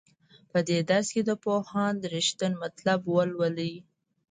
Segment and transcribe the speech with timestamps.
[0.51, 3.73] په دې درس کې د پوهاند رښتین مطلب ولولئ.